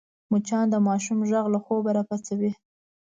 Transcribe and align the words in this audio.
مچان 0.31 0.65
د 0.71 0.75
ماشوم 0.87 1.19
غږ 1.29 1.45
له 1.53 1.59
خوبه 1.65 1.89
راپاڅوي 1.97 2.51